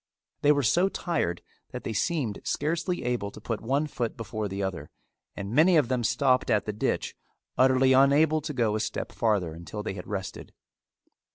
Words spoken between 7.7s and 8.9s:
unable to go a